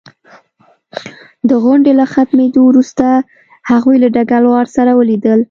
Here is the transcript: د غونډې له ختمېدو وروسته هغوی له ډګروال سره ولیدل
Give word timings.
د 1.49 1.51
غونډې 1.63 1.91
له 1.99 2.05
ختمېدو 2.13 2.61
وروسته 2.65 3.05
هغوی 3.71 3.97
له 4.03 4.07
ډګروال 4.15 4.65
سره 4.77 4.91
ولیدل 4.99 5.39